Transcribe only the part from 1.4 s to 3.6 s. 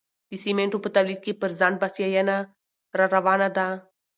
پر ځان بسیاینه راروانه